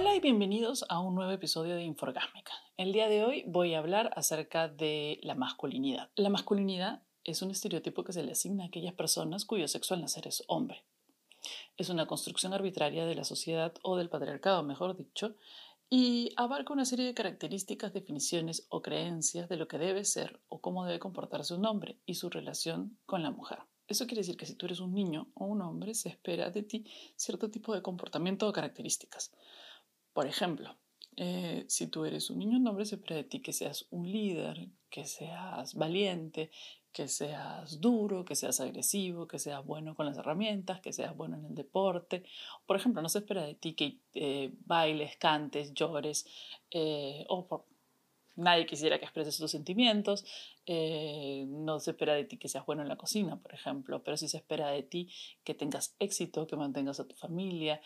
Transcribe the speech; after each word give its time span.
Hola 0.00 0.16
y 0.16 0.20
bienvenidos 0.20 0.86
a 0.88 0.98
un 0.98 1.14
nuevo 1.14 1.30
episodio 1.30 1.76
de 1.76 1.84
Inforgásmica. 1.84 2.54
El 2.78 2.90
día 2.90 3.10
de 3.10 3.22
hoy 3.22 3.44
voy 3.46 3.74
a 3.74 3.80
hablar 3.80 4.10
acerca 4.16 4.66
de 4.66 5.20
la 5.22 5.34
masculinidad. 5.34 6.08
La 6.14 6.30
masculinidad 6.30 7.02
es 7.22 7.42
un 7.42 7.50
estereotipo 7.50 8.02
que 8.02 8.14
se 8.14 8.22
le 8.22 8.32
asigna 8.32 8.64
a 8.64 8.66
aquellas 8.68 8.94
personas 8.94 9.44
cuyo 9.44 9.68
sexo 9.68 9.92
al 9.92 10.00
nacer 10.00 10.26
es 10.26 10.42
hombre. 10.46 10.86
Es 11.76 11.90
una 11.90 12.06
construcción 12.06 12.54
arbitraria 12.54 13.04
de 13.04 13.14
la 13.14 13.24
sociedad 13.24 13.74
o 13.82 13.98
del 13.98 14.08
patriarcado, 14.08 14.62
mejor 14.62 14.96
dicho, 14.96 15.36
y 15.90 16.32
abarca 16.36 16.72
una 16.72 16.86
serie 16.86 17.04
de 17.04 17.12
características, 17.12 17.92
definiciones 17.92 18.66
o 18.70 18.80
creencias 18.80 19.50
de 19.50 19.58
lo 19.58 19.68
que 19.68 19.76
debe 19.76 20.06
ser 20.06 20.40
o 20.48 20.62
cómo 20.62 20.86
debe 20.86 20.98
comportarse 20.98 21.52
un 21.52 21.66
hombre 21.66 21.98
y 22.06 22.14
su 22.14 22.30
relación 22.30 22.96
con 23.04 23.22
la 23.22 23.32
mujer. 23.32 23.58
Eso 23.86 24.06
quiere 24.06 24.20
decir 24.20 24.38
que 24.38 24.46
si 24.46 24.54
tú 24.54 24.64
eres 24.64 24.80
un 24.80 24.94
niño 24.94 25.28
o 25.34 25.44
un 25.44 25.60
hombre, 25.60 25.92
se 25.92 26.08
espera 26.08 26.48
de 26.48 26.62
ti 26.62 26.86
cierto 27.16 27.50
tipo 27.50 27.74
de 27.74 27.82
comportamiento 27.82 28.48
o 28.48 28.52
características. 28.52 29.32
Por 30.12 30.26
ejemplo, 30.26 30.76
eh, 31.16 31.64
si 31.68 31.86
tú 31.86 32.04
eres 32.04 32.30
un 32.30 32.38
niño 32.38 32.56
un 32.56 32.66
hombre, 32.66 32.84
se 32.86 32.96
espera 32.96 33.16
de 33.16 33.24
ti 33.24 33.40
que 33.40 33.52
seas 33.52 33.86
un 33.90 34.10
líder, 34.10 34.68
que 34.88 35.04
seas 35.04 35.74
valiente, 35.74 36.50
que 36.92 37.06
seas 37.08 37.80
duro, 37.80 38.24
que 38.24 38.34
seas 38.34 38.58
agresivo, 38.60 39.28
que 39.28 39.38
seas 39.38 39.64
bueno 39.64 39.94
con 39.94 40.06
las 40.06 40.18
herramientas, 40.18 40.80
que 40.80 40.92
seas 40.92 41.16
bueno 41.16 41.36
en 41.36 41.44
el 41.44 41.54
deporte. 41.54 42.24
Por 42.66 42.76
ejemplo, 42.76 43.02
no 43.02 43.08
se 43.08 43.18
espera 43.18 43.44
de 43.44 43.54
ti 43.54 43.74
que 43.74 43.98
eh, 44.14 44.52
bailes, 44.64 45.16
cantes, 45.16 45.74
llores, 45.74 46.26
eh, 46.70 47.24
o 47.28 47.46
por, 47.46 47.66
nadie 48.34 48.66
quisiera 48.66 48.98
que 48.98 49.04
expreses 49.04 49.36
tus 49.36 49.50
sentimientos. 49.50 50.24
no 50.66 51.80
se 51.80 51.90
espera 51.90 52.14
de 52.14 52.24
ti 52.24 52.38
que 52.38 52.48
seas 52.48 52.64
bueno 52.66 52.82
en 52.82 52.88
la 52.88 52.96
cocina, 52.96 53.36
por 53.36 53.52
ejemplo, 53.52 54.02
pero 54.02 54.16
sí 54.16 54.26
se 54.26 54.38
espera 54.38 54.70
de 54.70 54.82
ti 54.82 55.08
que 55.44 55.54
tengas 55.54 55.94
éxito, 55.98 56.46
que 56.46 56.56
mantengas 56.56 56.98
a 56.98 57.06
tu 57.06 57.14
familia 57.14 57.80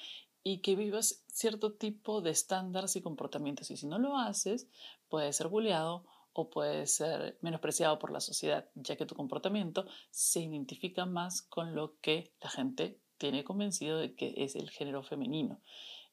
y 0.45 0.59
que 0.59 0.77
vivas 0.77 1.25
cierto 1.27 1.73
tipo 1.73 2.21
de 2.21 2.31
estándares 2.31 2.95
y 2.95 3.03
comportamientos. 3.03 3.71
Y 3.71 3.77
si 3.77 3.87
no 3.87 3.99
lo 3.99 4.19
haces, 4.19 4.69
puedes 5.09 5.35
ser 5.37 5.49
bulleado 5.49 6.05
o 6.35 6.51
puedes 6.51 6.95
ser 6.95 7.39
menospreciado 7.41 7.99
por 7.99 8.11
la 8.11 8.21
sociedad, 8.21 8.69
ya 8.75 8.97
que 8.97 9.07
tu 9.07 9.15
comportamiento 9.15 9.87
se 10.11 10.41
identifica 10.41 11.07
más 11.07 11.43
con 11.43 11.75
lo 11.75 11.99
que 12.01 12.33
la 12.43 12.51
gente 12.51 13.01
tiene 13.19 13.43
convencido 13.45 13.99
de 13.99 14.15
que 14.15 14.35
es 14.37 14.55
el 14.55 14.69
género 14.69 15.03
femenino. 15.03 15.61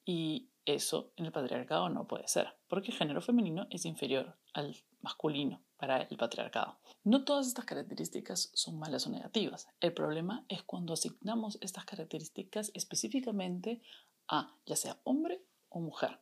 Y 0.06 0.50
eso 0.66 1.12
en 1.16 1.26
el 1.26 1.32
patriarcado 1.32 1.90
no 1.90 2.08
puede 2.08 2.28
ser, 2.28 2.56
porque 2.68 2.92
el 2.92 2.98
género 2.98 3.22
femenino 3.22 3.68
es 3.70 3.86
inferior 3.86 4.38
al 4.54 4.76
masculino 5.02 5.62
para 5.78 6.04
el 6.04 6.18
patriarcado. 6.18 6.78
No 7.04 7.23
todas 7.23 7.48
estas 7.48 7.66
características 7.66 8.52
son 8.54 8.78
malas 8.78 9.08
o 9.08 9.10
negativas. 9.10 9.68
El 9.80 9.94
problema 9.94 10.45
es 10.48 10.62
cuando 10.62 10.94
asignamos 10.94 11.58
estas 11.62 11.86
características 11.86 12.72
específicamente 12.76 13.82
a 14.27 14.55
ya 14.66 14.75
sea 14.75 15.00
hombre 15.03 15.44
o 15.69 15.80
mujer. 15.80 16.19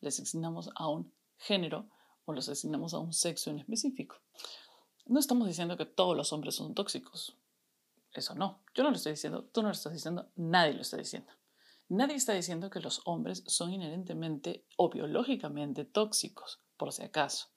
Les 0.00 0.20
asignamos 0.20 0.70
a 0.74 0.88
un 0.88 1.12
género 1.38 1.88
o 2.24 2.32
los 2.32 2.48
asignamos 2.48 2.94
a 2.94 2.98
un 2.98 3.12
sexo 3.12 3.50
en 3.50 3.60
específico. 3.60 4.16
No 5.06 5.20
estamos 5.20 5.46
diciendo 5.46 5.76
que 5.76 5.86
todos 5.86 6.16
los 6.16 6.32
hombres 6.32 6.56
son 6.56 6.74
tóxicos. 6.74 7.36
Eso 8.12 8.34
no. 8.34 8.62
Yo 8.74 8.82
no 8.82 8.90
lo 8.90 8.96
estoy 8.96 9.12
diciendo, 9.12 9.44
tú 9.52 9.62
no 9.62 9.68
lo 9.68 9.74
estás 9.74 9.92
diciendo, 9.92 10.30
nadie 10.36 10.74
lo 10.74 10.82
está 10.82 10.96
diciendo. 10.96 11.32
Nadie 11.88 12.16
está 12.16 12.32
diciendo 12.32 12.68
que 12.70 12.80
los 12.80 13.02
hombres 13.04 13.44
son 13.46 13.72
inherentemente 13.72 14.66
o 14.76 14.90
biológicamente 14.90 15.84
tóxicos, 15.84 16.60
por 16.76 16.92
si 16.92 17.04
acaso. 17.04 17.48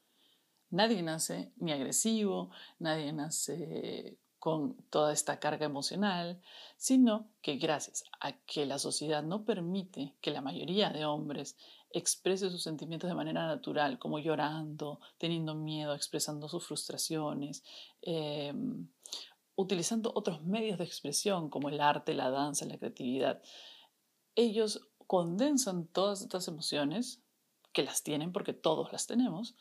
Nadie 0.69 1.01
nace 1.01 1.51
ni 1.57 1.71
agresivo, 1.71 2.51
nadie 2.77 3.11
nace 3.11 4.19
con 4.39 4.75
toda 4.89 5.13
esta 5.13 5.39
carga 5.39 5.65
emocional, 5.65 6.41
sino 6.77 7.27
que 7.41 7.57
gracias 7.57 8.05
a 8.21 8.31
que 8.31 8.65
la 8.65 8.79
sociedad 8.79 9.21
no 9.21 9.43
permite 9.43 10.15
que 10.21 10.31
la 10.31 10.41
mayoría 10.41 10.89
de 10.89 11.05
hombres 11.05 11.57
exprese 11.91 12.49
sus 12.49 12.63
sentimientos 12.63 13.09
de 13.09 13.15
manera 13.15 13.47
natural, 13.47 13.99
como 13.99 14.19
llorando, 14.19 14.99
teniendo 15.17 15.55
miedo, 15.55 15.93
expresando 15.93 16.47
sus 16.47 16.65
frustraciones, 16.65 17.63
em, 18.01 18.87
utilizando 19.55 20.11
otros 20.15 20.43
medios 20.43 20.77
de 20.77 20.85
expresión 20.85 21.49
como 21.49 21.69
el 21.69 21.81
arte, 21.81 22.13
la 22.13 22.29
danza, 22.29 22.65
la 22.65 22.77
creatividad, 22.77 23.41
ellos 24.35 24.87
condensan 25.07 25.87
todas 25.87 26.21
estas 26.21 26.47
emociones, 26.47 27.21
que 27.73 27.83
las 27.83 28.03
tienen 28.03 28.31
porque 28.31 28.53
todos 28.53 28.91
las 28.91 29.05
tenemos, 29.05 29.55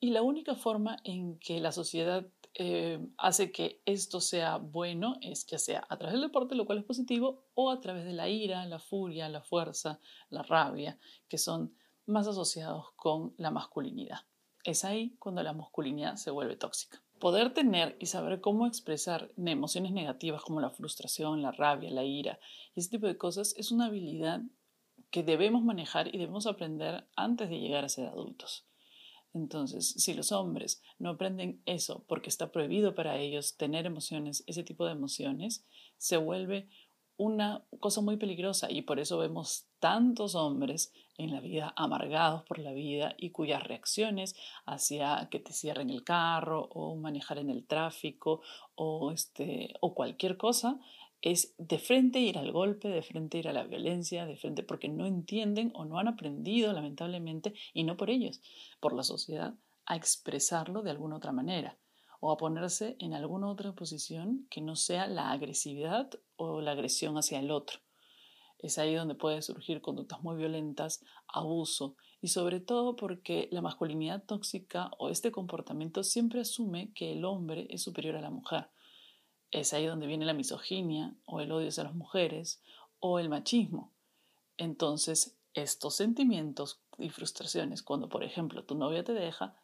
y 0.00 0.10
la 0.10 0.22
única 0.22 0.54
forma 0.54 0.98
en 1.04 1.38
que 1.38 1.60
la 1.60 1.72
sociedad 1.72 2.26
eh, 2.54 2.98
hace 3.16 3.52
que 3.52 3.82
esto 3.84 4.20
sea 4.20 4.56
bueno 4.56 5.16
es 5.20 5.46
ya 5.46 5.58
sea 5.58 5.86
a 5.88 5.96
través 5.96 6.14
del 6.14 6.22
deporte, 6.22 6.54
lo 6.54 6.66
cual 6.66 6.78
es 6.78 6.84
positivo, 6.84 7.44
o 7.54 7.70
a 7.70 7.80
través 7.80 8.04
de 8.04 8.12
la 8.12 8.28
ira, 8.28 8.66
la 8.66 8.78
furia, 8.78 9.28
la 9.28 9.42
fuerza, 9.42 10.00
la 10.30 10.42
rabia, 10.42 10.98
que 11.28 11.38
son 11.38 11.74
más 12.06 12.26
asociados 12.26 12.92
con 12.96 13.34
la 13.36 13.50
masculinidad. 13.50 14.20
Es 14.64 14.84
ahí 14.84 15.16
cuando 15.18 15.42
la 15.42 15.52
masculinidad 15.52 16.16
se 16.16 16.30
vuelve 16.30 16.56
tóxica. 16.56 17.02
Poder 17.18 17.52
tener 17.52 17.96
y 17.98 18.06
saber 18.06 18.40
cómo 18.40 18.66
expresar 18.66 19.32
emociones 19.36 19.92
negativas 19.92 20.42
como 20.42 20.60
la 20.60 20.70
frustración, 20.70 21.42
la 21.42 21.52
rabia, 21.52 21.90
la 21.90 22.04
ira 22.04 22.38
y 22.74 22.80
ese 22.80 22.90
tipo 22.90 23.06
de 23.06 23.18
cosas 23.18 23.54
es 23.56 23.72
una 23.72 23.86
habilidad 23.86 24.42
que 25.10 25.22
debemos 25.22 25.64
manejar 25.64 26.14
y 26.14 26.18
debemos 26.18 26.46
aprender 26.46 27.08
antes 27.16 27.48
de 27.48 27.58
llegar 27.58 27.84
a 27.84 27.88
ser 27.88 28.08
adultos. 28.08 28.67
Entonces, 29.42 29.88
si 29.96 30.14
los 30.14 30.32
hombres 30.32 30.82
no 30.98 31.10
aprenden 31.10 31.62
eso 31.66 32.04
porque 32.08 32.28
está 32.28 32.50
prohibido 32.50 32.94
para 32.94 33.18
ellos 33.18 33.56
tener 33.56 33.86
emociones, 33.86 34.44
ese 34.46 34.64
tipo 34.64 34.84
de 34.84 34.92
emociones, 34.92 35.64
se 35.96 36.16
vuelve 36.16 36.68
una 37.16 37.64
cosa 37.80 38.00
muy 38.00 38.16
peligrosa. 38.16 38.70
Y 38.70 38.82
por 38.82 38.98
eso 38.98 39.18
vemos 39.18 39.66
tantos 39.80 40.34
hombres 40.34 40.92
en 41.18 41.32
la 41.32 41.40
vida 41.40 41.72
amargados 41.76 42.44
por 42.44 42.58
la 42.58 42.72
vida 42.72 43.14
y 43.18 43.30
cuyas 43.30 43.62
reacciones 43.64 44.36
hacia 44.66 45.28
que 45.30 45.40
te 45.40 45.52
cierren 45.52 45.90
el 45.90 46.04
carro 46.04 46.68
o 46.72 46.96
manejar 46.96 47.38
en 47.38 47.50
el 47.50 47.66
tráfico 47.66 48.40
o, 48.76 49.10
este, 49.12 49.74
o 49.80 49.94
cualquier 49.94 50.36
cosa 50.36 50.78
es 51.20 51.54
de 51.58 51.78
frente 51.78 52.20
ir 52.20 52.38
al 52.38 52.52
golpe, 52.52 52.88
de 52.88 53.02
frente 53.02 53.38
ir 53.38 53.48
a 53.48 53.52
la 53.52 53.64
violencia, 53.64 54.26
de 54.26 54.36
frente 54.36 54.62
porque 54.62 54.88
no 54.88 55.06
entienden 55.06 55.72
o 55.74 55.84
no 55.84 55.98
han 55.98 56.08
aprendido, 56.08 56.72
lamentablemente, 56.72 57.54
y 57.72 57.84
no 57.84 57.96
por 57.96 58.10
ellos, 58.10 58.40
por 58.80 58.94
la 58.94 59.02
sociedad, 59.02 59.54
a 59.86 59.96
expresarlo 59.96 60.82
de 60.82 60.90
alguna 60.90 61.16
otra 61.16 61.32
manera 61.32 61.78
o 62.20 62.30
a 62.32 62.36
ponerse 62.36 62.96
en 62.98 63.14
alguna 63.14 63.48
otra 63.48 63.72
posición 63.72 64.46
que 64.50 64.60
no 64.60 64.76
sea 64.76 65.06
la 65.06 65.30
agresividad 65.30 66.10
o 66.36 66.60
la 66.60 66.72
agresión 66.72 67.16
hacia 67.16 67.38
el 67.38 67.50
otro. 67.50 67.80
Es 68.58 68.76
ahí 68.78 68.94
donde 68.94 69.14
pueden 69.14 69.42
surgir 69.42 69.80
conductas 69.80 70.20
muy 70.22 70.36
violentas, 70.36 71.04
abuso 71.28 71.94
y 72.20 72.28
sobre 72.28 72.58
todo 72.58 72.96
porque 72.96 73.48
la 73.52 73.62
masculinidad 73.62 74.24
tóxica 74.24 74.90
o 74.98 75.10
este 75.10 75.30
comportamiento 75.30 76.02
siempre 76.02 76.40
asume 76.40 76.92
que 76.92 77.12
el 77.12 77.24
hombre 77.24 77.68
es 77.70 77.82
superior 77.82 78.16
a 78.16 78.20
la 78.20 78.30
mujer 78.30 78.68
es 79.50 79.72
ahí 79.72 79.86
donde 79.86 80.06
viene 80.06 80.26
la 80.26 80.34
misoginia 80.34 81.14
o 81.24 81.40
el 81.40 81.52
odio 81.52 81.68
hacia 81.68 81.84
las 81.84 81.94
mujeres 81.94 82.62
o 83.00 83.18
el 83.18 83.28
machismo. 83.28 83.92
Entonces, 84.56 85.38
estos 85.54 85.96
sentimientos 85.96 86.80
y 86.98 87.10
frustraciones, 87.10 87.82
cuando 87.82 88.08
por 88.08 88.24
ejemplo 88.24 88.64
tu 88.64 88.74
novia 88.74 89.04
te 89.04 89.12
deja, 89.12 89.56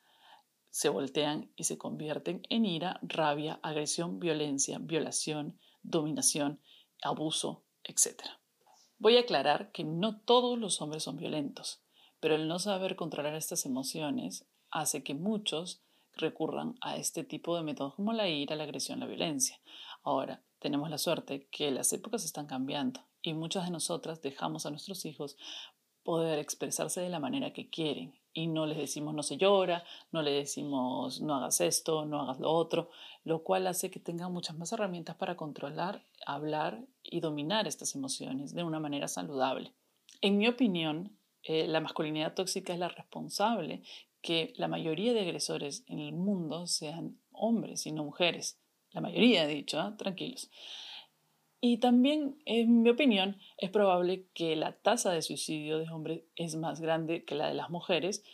se 0.70 0.88
voltean 0.88 1.52
y 1.54 1.64
se 1.64 1.78
convierten 1.78 2.42
en 2.48 2.64
ira, 2.64 2.98
rabia, 3.02 3.60
agresión, 3.62 4.18
violencia, 4.18 4.78
violación, 4.80 5.58
dominación, 5.82 6.60
abuso, 7.02 7.62
etc. 7.84 8.22
Voy 8.98 9.16
a 9.16 9.20
aclarar 9.20 9.70
que 9.70 9.84
no 9.84 10.20
todos 10.20 10.58
los 10.58 10.80
hombres 10.80 11.04
son 11.04 11.16
violentos, 11.16 11.80
pero 12.18 12.34
el 12.34 12.48
no 12.48 12.58
saber 12.58 12.96
controlar 12.96 13.34
estas 13.34 13.66
emociones 13.66 14.46
hace 14.70 15.04
que 15.04 15.14
muchos 15.14 15.83
recurran 16.16 16.76
a 16.80 16.96
este 16.96 17.24
tipo 17.24 17.56
de 17.56 17.62
métodos 17.62 17.94
como 17.94 18.12
la 18.12 18.28
ira, 18.28 18.56
la 18.56 18.64
agresión, 18.64 19.00
la 19.00 19.06
violencia. 19.06 19.60
Ahora, 20.02 20.42
tenemos 20.58 20.90
la 20.90 20.98
suerte 20.98 21.46
que 21.50 21.70
las 21.70 21.92
épocas 21.92 22.24
están 22.24 22.46
cambiando 22.46 23.00
y 23.22 23.34
muchas 23.34 23.64
de 23.64 23.70
nosotras 23.70 24.22
dejamos 24.22 24.66
a 24.66 24.70
nuestros 24.70 25.04
hijos 25.04 25.36
poder 26.02 26.38
expresarse 26.38 27.00
de 27.00 27.08
la 27.08 27.18
manera 27.18 27.52
que 27.52 27.68
quieren 27.68 28.14
y 28.34 28.48
no 28.48 28.66
les 28.66 28.76
decimos 28.76 29.14
no 29.14 29.22
se 29.22 29.36
llora, 29.36 29.84
no 30.12 30.20
le 30.20 30.32
decimos 30.32 31.20
no 31.20 31.36
hagas 31.36 31.60
esto, 31.60 32.04
no 32.04 32.20
hagas 32.20 32.40
lo 32.40 32.52
otro, 32.52 32.90
lo 33.22 33.42
cual 33.42 33.66
hace 33.66 33.90
que 33.90 34.00
tengan 34.00 34.32
muchas 34.32 34.56
más 34.56 34.72
herramientas 34.72 35.16
para 35.16 35.36
controlar, 35.36 36.04
hablar 36.26 36.84
y 37.02 37.20
dominar 37.20 37.66
estas 37.66 37.94
emociones 37.94 38.54
de 38.54 38.64
una 38.64 38.80
manera 38.80 39.08
saludable. 39.08 39.72
En 40.20 40.36
mi 40.36 40.48
opinión, 40.48 41.16
eh, 41.42 41.66
la 41.66 41.80
masculinidad 41.80 42.34
tóxica 42.34 42.72
es 42.72 42.78
la 42.78 42.88
responsable 42.88 43.82
que 44.24 44.54
la 44.56 44.68
mayoría 44.68 45.12
de 45.12 45.20
agresores 45.20 45.84
en 45.86 46.00
el 46.00 46.14
mundo 46.14 46.66
sean 46.66 47.18
hombres 47.30 47.86
y 47.86 47.92
no 47.92 48.04
mujeres. 48.04 48.58
La 48.90 49.02
mayoría, 49.02 49.44
he 49.44 49.54
dicho, 49.54 49.78
¿ah? 49.78 49.96
tranquilos. 49.98 50.50
Y 51.60 51.76
también, 51.76 52.38
en 52.46 52.82
mi 52.82 52.88
opinión, 52.88 53.36
es 53.58 53.68
probable 53.68 54.24
que 54.32 54.56
la 54.56 54.72
tasa 54.72 55.12
de 55.12 55.20
suicidio 55.20 55.78
de 55.78 55.90
hombres 55.90 56.22
es 56.36 56.56
más 56.56 56.80
grande 56.80 57.24
que 57.26 57.34
la 57.34 57.48
de 57.48 57.54
las 57.54 57.68
mujeres 57.68 58.24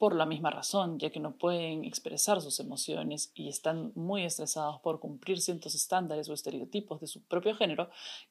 por 0.00 0.16
la 0.16 0.24
misma 0.24 0.48
razón, 0.48 0.98
ya 0.98 1.10
que 1.10 1.20
no 1.20 1.36
pueden 1.36 1.84
expresar 1.84 2.40
sus 2.40 2.58
emociones 2.58 3.32
y 3.34 3.50
están 3.50 3.92
muy 3.94 4.24
estresados 4.24 4.80
por 4.80 4.98
cumplir 4.98 5.42
ciertos 5.42 5.74
estándares 5.74 6.26
o 6.26 6.32
estereotipos 6.32 7.02
de 7.02 7.06
su 7.06 7.20
propio 7.20 7.54
género 7.54 7.90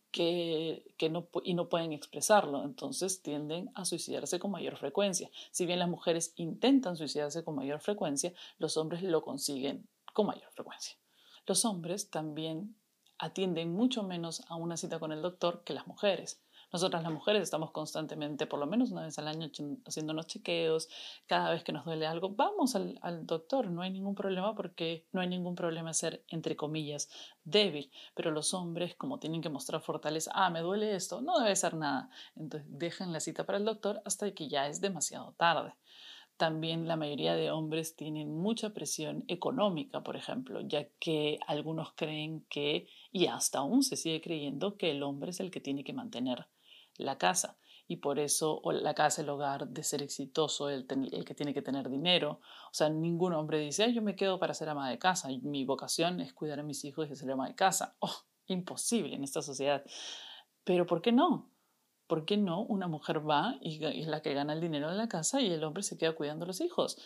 que, 0.10 0.84
no, 1.12 1.28
y 1.44 1.54
no 1.54 1.70
pueden 1.70 1.94
expresarlo. 1.94 2.64
Entonces 2.64 3.22
tienden 3.22 3.70
a 3.76 3.86
suicidarse 3.86 4.40
con 4.40 4.50
mayor 4.50 4.78
frecuencia. 4.78 5.30
Si 5.52 5.68
bien 5.68 5.78
las 5.78 5.90
mujeres 5.90 6.34
intentan 6.38 6.98
suicidarse 6.98 7.44
con 7.44 7.54
mayor 7.54 7.82
frecuencia, 7.82 8.34
los 8.58 8.76
hombres 8.76 9.04
lo 9.04 9.22
consiguen 9.22 9.88
con 10.16 10.26
mayor 10.26 10.50
frecuencia. 10.54 10.98
Los 11.46 11.66
hombres 11.66 12.10
también 12.10 12.78
atienden 13.20 13.74
mucho 13.74 14.02
menos 14.02 14.42
a 14.48 14.56
una 14.56 14.76
cita 14.76 14.98
con 14.98 15.12
el 15.12 15.22
doctor 15.22 15.64
que 15.64 15.76
las 15.76 15.86
mujeres. 15.86 16.42
Nosotras 16.72 17.02
las 17.02 17.12
mujeres 17.12 17.42
estamos 17.42 17.72
constantemente, 17.72 18.46
por 18.46 18.60
lo 18.60 18.68
menos 18.68 18.92
una 18.92 19.04
vez 19.04 19.18
al 19.18 19.28
año, 19.28 19.50
haciéndonos 19.88 20.28
chequeos. 20.28 20.88
Cada 21.26 21.50
vez 21.50 21.64
que 21.64 21.72
nos 21.72 21.84
duele 21.84 22.06
algo, 22.06 22.30
vamos 22.30 22.76
al, 22.76 23.26
doctor. 23.26 23.68
No 23.72 23.82
hay 23.82 23.90
ningún 23.90 24.14
problema 24.14 24.54
porque 24.56 25.08
no 25.12 25.22
hay 25.22 25.28
ningún 25.28 25.56
problema 25.56 25.94
ser, 25.94 26.24
entre 26.28 26.56
comillas, 26.56 27.10
débil. 27.44 27.92
Pero 28.14 28.30
los 28.30 28.54
hombres, 28.54 28.96
como 28.96 29.20
tienen 29.20 29.42
que 29.42 29.50
mostrar 29.50 29.82
fortaleza, 29.82 30.32
ah, 30.36 30.52
me 30.52 30.62
duele 30.62 30.96
esto, 30.96 31.22
no 31.22 31.40
debe 31.40 31.56
ser 31.56 31.74
nada. 31.74 32.12
Entonces 32.36 32.70
dejan 32.72 33.12
la 33.14 33.20
cita 33.20 33.46
para 33.46 33.58
el 33.58 33.66
doctor 33.66 34.02
hasta 34.06 34.32
que 34.32 34.48
ya 34.48 34.68
es 34.68 34.80
demasiado 34.80 35.34
tarde. 35.38 35.74
También 36.38 36.88
la 36.88 36.96
mayoría 36.96 37.36
de 37.36 37.52
hombres 37.52 37.98
tienen 37.98 38.34
mucha 38.34 38.70
presión 38.70 39.26
económica, 39.28 40.04
por 40.04 40.16
ejemplo, 40.16 40.62
ya 40.62 40.88
que 41.00 41.38
algunos 41.48 41.92
creen 41.96 42.46
que, 42.48 42.88
y 43.12 43.26
hasta 43.26 43.60
aún 43.60 43.84
se 43.84 43.98
sigue 43.98 44.22
creyendo, 44.22 44.78
que 44.78 44.92
el 44.92 45.04
hombre 45.04 45.32
es 45.32 45.42
el 45.42 45.52
que 45.52 45.60
tiene 45.60 45.84
que 45.84 45.92
mantener 45.92 46.48
la 47.00 47.18
casa. 47.18 47.58
Y 47.88 47.98
por 47.98 48.20
eso 48.20 48.62
la 48.72 48.94
casa, 48.94 49.24
el 49.24 49.30
hogar, 49.30 49.68
de 49.68 49.84
ser 49.84 50.04
exitoso, 50.04 50.70
el, 50.70 50.86
el, 51.12 51.26
que 51.26 51.34
tiene 51.34 51.56
que 51.56 51.64
tener 51.64 51.90
dinero. 51.90 52.40
O 52.68 52.74
sea, 52.74 52.88
ningún 52.88 53.34
hombre 53.34 53.58
dice, 53.60 53.92
yo 53.92 54.04
me 54.04 54.16
quedo 54.16 54.38
para 54.38 54.54
ser 54.54 54.70
ama 54.70 54.90
de 54.90 55.00
casa. 55.00 55.30
Mi 55.42 55.66
vocación 55.66 56.22
es 56.22 56.34
cuidar 56.34 56.60
a 56.60 56.64
mis 56.64 56.86
hijos 56.86 57.10
y 57.10 57.16
ser 57.16 57.32
ama 57.32 57.48
de 57.48 57.56
casa. 57.56 57.96
Oh, 58.02 58.16
imposible 58.46 59.16
en 59.16 59.24
esta 59.24 59.42
sociedad. 59.42 59.84
Pero 60.64 60.86
¿por 60.86 61.02
qué 61.02 61.12
no? 61.12 61.52
¿Por 62.08 62.26
qué 62.26 62.38
no 62.38 62.62
una 62.62 62.88
mujer 62.88 63.28
va 63.28 63.56
y 63.62 63.84
es 63.86 64.08
la 64.08 64.22
que 64.22 64.34
gana 64.34 64.54
el 64.54 64.62
dinero 64.62 64.90
de 64.90 64.96
la 64.96 65.08
casa 65.08 65.42
y 65.42 65.52
el 65.52 65.64
hombre 65.64 65.84
se 65.84 65.98
queda 65.98 66.16
cuidando 66.16 66.46
a 66.46 66.48
los 66.48 66.62
hijos? 66.62 66.98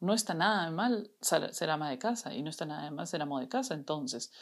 No 0.00 0.14
está 0.14 0.32
nada 0.32 0.70
mal 0.70 1.10
ser 1.20 1.70
ama 1.70 1.90
de 1.90 1.98
casa 1.98 2.32
y 2.32 2.42
no 2.42 2.50
está 2.50 2.64
nada 2.66 2.90
mal 2.90 3.06
ser 3.06 3.20
amo 3.20 3.40
de 3.40 3.48
casa 3.48 3.74
entonces. 3.74 4.32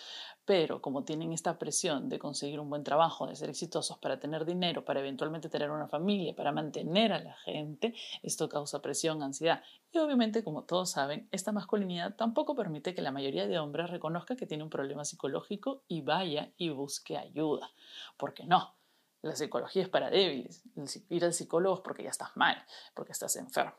Pero 0.44 0.82
como 0.82 1.02
tienen 1.02 1.32
esta 1.32 1.58
presión 1.58 2.08
de 2.08 2.18
conseguir 2.18 2.60
un 2.60 2.68
buen 2.68 2.84
trabajo, 2.84 3.26
de 3.26 3.34
ser 3.36 3.48
exitosos 3.48 3.98
para 3.98 4.20
tener 4.20 4.44
dinero, 4.44 4.84
para 4.84 5.00
eventualmente 5.00 5.48
tener 5.48 5.70
una 5.70 5.88
familia, 5.88 6.36
para 6.36 6.52
mantener 6.52 7.12
a 7.12 7.18
la 7.18 7.34
gente, 7.38 7.94
esto 8.22 8.48
causa 8.48 8.82
presión, 8.82 9.22
ansiedad. 9.22 9.62
Y 9.92 9.98
obviamente, 9.98 10.44
como 10.44 10.64
todos 10.64 10.90
saben, 10.90 11.26
esta 11.32 11.52
masculinidad 11.52 12.14
tampoco 12.16 12.54
permite 12.54 12.94
que 12.94 13.02
la 13.02 13.10
mayoría 13.10 13.46
de 13.46 13.58
hombres 13.58 13.90
reconozca 13.90 14.36
que 14.36 14.46
tiene 14.46 14.62
un 14.62 14.70
problema 14.70 15.04
psicológico 15.04 15.82
y 15.88 16.02
vaya 16.02 16.52
y 16.58 16.68
busque 16.68 17.16
ayuda. 17.16 17.70
Porque 18.18 18.44
no, 18.44 18.74
la 19.22 19.34
psicología 19.34 19.82
es 19.82 19.88
para 19.88 20.10
débiles. 20.10 20.62
Ir 21.08 21.24
al 21.24 21.32
psicólogo 21.32 21.76
es 21.76 21.80
porque 21.80 22.02
ya 22.02 22.10
estás 22.10 22.36
mal, 22.36 22.56
porque 22.94 23.12
estás 23.12 23.34
enfermo. 23.36 23.74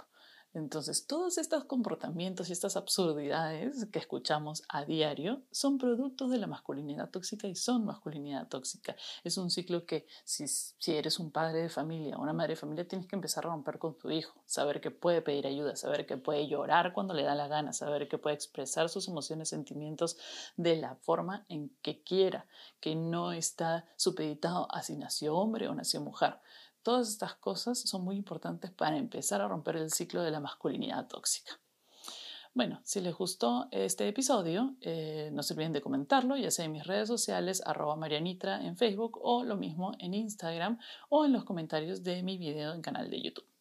Entonces, 0.53 1.05
todos 1.05 1.37
estos 1.37 1.65
comportamientos 1.65 2.49
y 2.49 2.53
estas 2.53 2.77
absurdidades 2.77 3.85
que 3.91 3.99
escuchamos 3.99 4.63
a 4.69 4.85
diario 4.85 5.43
son 5.51 5.77
productos 5.77 6.31
de 6.31 6.37
la 6.37 6.47
masculinidad 6.47 7.09
tóxica 7.09 7.47
y 7.47 7.55
son 7.55 7.85
masculinidad 7.85 8.47
tóxica. 8.47 8.95
Es 9.23 9.37
un 9.37 9.51
ciclo 9.51 9.85
que 9.85 10.07
si, 10.23 10.45
eres 10.87 11.19
un 11.19 11.31
padre 11.31 11.61
de 11.61 11.69
familia 11.69 12.17
o 12.17 12.21
una 12.21 12.33
madre 12.33 12.53
de 12.53 12.59
familia, 12.61 12.87
tienes 12.87 13.07
que 13.07 13.15
empezar 13.15 13.45
a 13.45 13.49
romper 13.49 13.77
con 13.77 13.97
tu 13.97 14.09
hijo, 14.09 14.41
saber 14.45 14.81
que 14.81 14.89
puede 14.89 15.21
pedir 15.21 15.45
ayuda, 15.45 15.75
saber 15.75 16.05
que 16.05 16.17
puede 16.17 16.47
llorar 16.47 16.93
cuando 16.93 17.13
le 17.13 17.23
da 17.23 17.35
la 17.35 17.47
gana, 17.47 17.73
saber 17.73 18.07
que 18.07 18.17
puede 18.17 18.35
expresar 18.35 18.89
sus 18.89 19.07
emociones, 19.07 19.49
sentimientos 19.49 20.17
de 20.55 20.77
la 20.77 20.95
forma 20.95 21.45
en 21.49 21.69
que 21.81 22.01
quiera, 22.01 22.47
que 22.79 22.95
no 22.95 23.31
está 23.31 23.85
supeditado 23.95 24.67
a 24.73 24.81
si 24.81 24.95
nació 24.95 25.35
hombre 25.35 25.67
o 25.67 25.75
nació 25.75 26.01
mujer. 26.01 26.39
Todas 26.87 27.09
estas 27.09 27.35
cosas 27.35 27.77
son 27.81 28.05
muy 28.05 28.15
importantes 28.15 28.71
para 28.71 28.95
empezar 28.95 29.41
a 29.41 29.47
romper 29.49 29.75
el 29.75 29.91
ciclo 29.91 30.23
de 30.23 30.31
la 30.31 30.39
masculinidad 30.39 31.05
tóxica. 31.09 31.59
Bueno, 32.53 32.79
si 32.85 33.01
les 33.01 33.13
gustó 33.13 33.67
este 33.71 34.07
episodio, 34.07 34.73
eh, 34.79 35.29
no 35.33 35.43
se 35.43 35.53
olviden 35.53 35.73
de 35.73 35.81
comentarlo, 35.81 36.37
ya 36.37 36.49
sea 36.49 36.63
en 36.63 36.71
mis 36.71 36.87
redes 36.87 37.09
sociales, 37.09 37.61
arroba 37.65 37.97
marianitra 37.97 38.65
en 38.65 38.77
Facebook 38.77 39.19
o 39.21 39.43
lo 39.43 39.57
mismo 39.57 39.91
en 39.99 40.13
Instagram 40.13 40.79
o 41.09 41.25
en 41.25 41.33
los 41.33 41.43
comentarios 41.43 42.03
de 42.03 42.23
mi 42.23 42.37
video 42.37 42.73
en 42.73 42.81
canal 42.81 43.09
de 43.09 43.21
YouTube. 43.21 43.56